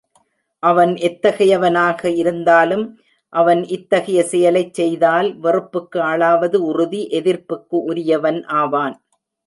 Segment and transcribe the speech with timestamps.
[0.63, 2.85] அவன் எத்தகையவனாக இருந்தாலும்
[3.33, 8.97] அவன் இத்தகைய செயலைச் செய்தால் வெறுப்புக்கு ஆளாவது உறுதி எதிர்ப்புக்கு உரியவன் ஆவான்.